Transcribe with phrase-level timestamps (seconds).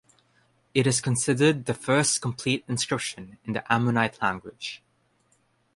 [0.73, 4.81] It is considered the first complete inscription in the "Ammonite language".